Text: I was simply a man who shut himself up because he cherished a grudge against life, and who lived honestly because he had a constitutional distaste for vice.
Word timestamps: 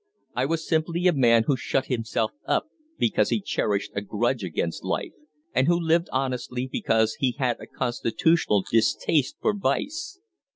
I 0.33 0.47
was 0.47 0.67
simply 0.67 1.05
a 1.05 1.13
man 1.13 1.43
who 1.45 1.55
shut 1.55 1.85
himself 1.85 2.31
up 2.47 2.65
because 2.97 3.29
he 3.29 3.39
cherished 3.39 3.91
a 3.93 4.01
grudge 4.01 4.43
against 4.43 4.83
life, 4.83 5.11
and 5.53 5.67
who 5.67 5.79
lived 5.79 6.09
honestly 6.11 6.65
because 6.65 7.17
he 7.19 7.33
had 7.37 7.57
a 7.59 7.67
constitutional 7.67 8.63
distaste 8.71 9.35
for 9.41 9.53
vice. 9.55 10.19